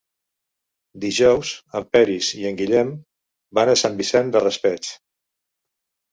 Dijous 1.01 1.49
en 1.79 1.83
Peris 1.97 2.29
i 2.39 2.47
en 2.51 2.57
Guillem 2.61 2.89
van 3.59 3.71
a 3.73 3.75
Sant 3.81 3.99
Vicent 4.01 4.33
del 4.37 4.43
Raspeig. 4.45 4.89